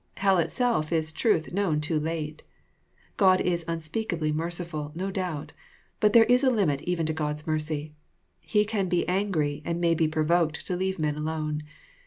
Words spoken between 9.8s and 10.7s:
be provoked